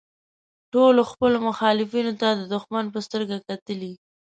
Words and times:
ټولو 0.73 1.01
خپلو 1.11 1.37
مخالفینو 1.49 2.13
ته 2.21 2.29
د 2.33 2.41
دوښمن 2.53 2.85
په 2.93 2.99
سترګه 3.05 3.37
کتلي. 3.47 3.93